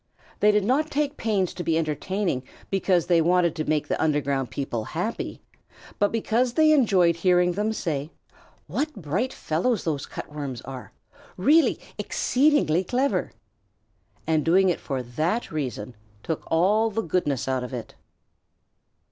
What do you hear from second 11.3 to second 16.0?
Really exceedingly clever!" And doing it for that reason